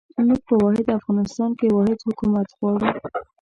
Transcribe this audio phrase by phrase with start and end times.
[0.27, 2.89] موږ په واحد افغانستان کې واحد حکومت غواړو.